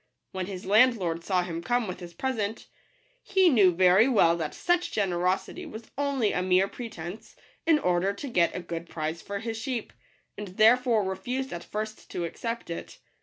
[0.31, 2.65] When his landlord saw him come with his present,
[3.21, 7.35] he knew very well that such generosity was only a mere pretence,
[7.67, 9.93] in order to get a good price for his sheep,
[10.35, 12.97] and therefore re fused at first to accept it.